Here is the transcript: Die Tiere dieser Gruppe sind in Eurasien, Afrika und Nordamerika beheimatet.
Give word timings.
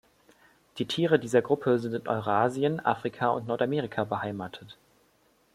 Die 0.79 0.87
Tiere 0.87 1.19
dieser 1.19 1.43
Gruppe 1.43 1.77
sind 1.77 1.93
in 1.93 2.07
Eurasien, 2.07 2.83
Afrika 2.83 3.27
und 3.29 3.45
Nordamerika 3.45 4.03
beheimatet. 4.03 4.75